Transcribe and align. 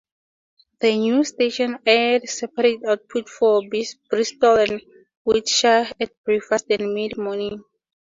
The 0.79 0.97
new 0.97 1.23
station 1.23 1.77
aired 1.85 2.27
separate 2.27 2.83
output 2.85 3.29
for 3.29 3.61
Bristol 3.69 4.55
and 4.55 4.81
Wiltshire 5.25 5.91
at 5.99 6.23
breakfast 6.23 6.65
and 6.71 6.91
mid-morning. 6.95 7.63